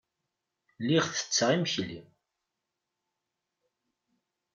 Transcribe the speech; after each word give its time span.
Lliɣ 0.81 1.05
ttetteɣ 1.07 1.49
imekli. 1.55 1.99